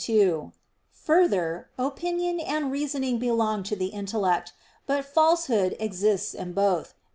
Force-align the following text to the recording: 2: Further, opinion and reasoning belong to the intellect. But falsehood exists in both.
2: 0.03 0.51
Further, 1.03 1.69
opinion 1.77 2.39
and 2.39 2.71
reasoning 2.71 3.19
belong 3.19 3.61
to 3.61 3.75
the 3.75 3.89
intellect. 3.93 4.51
But 4.87 5.05
falsehood 5.05 5.75
exists 5.79 6.33
in 6.33 6.53
both. 6.53 6.95